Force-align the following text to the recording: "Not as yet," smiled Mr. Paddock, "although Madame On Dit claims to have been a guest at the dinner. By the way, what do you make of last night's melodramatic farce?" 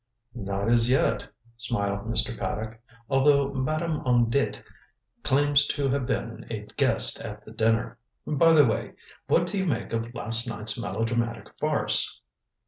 "Not 0.33 0.67
as 0.67 0.89
yet," 0.89 1.29
smiled 1.57 2.07
Mr. 2.07 2.35
Paddock, 2.35 2.81
"although 3.07 3.53
Madame 3.53 4.01
On 4.03 4.31
Dit 4.31 4.63
claims 5.21 5.67
to 5.67 5.89
have 5.89 6.07
been 6.07 6.43
a 6.49 6.65
guest 6.75 7.21
at 7.21 7.45
the 7.45 7.51
dinner. 7.51 7.99
By 8.25 8.53
the 8.53 8.65
way, 8.65 8.93
what 9.27 9.45
do 9.45 9.59
you 9.59 9.65
make 9.67 9.93
of 9.93 10.15
last 10.15 10.47
night's 10.47 10.75
melodramatic 10.79 11.49
farce?" 11.59 12.19